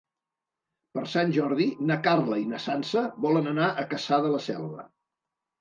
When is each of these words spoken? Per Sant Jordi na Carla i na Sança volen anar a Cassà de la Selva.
Per 0.97 1.03
Sant 1.11 1.33
Jordi 1.35 1.67
na 1.91 1.99
Carla 2.09 2.39
i 2.45 2.47
na 2.55 2.63
Sança 2.65 3.05
volen 3.27 3.53
anar 3.55 3.69
a 3.83 3.87
Cassà 3.93 4.21
de 4.27 4.37
la 4.39 4.45
Selva. 4.51 4.91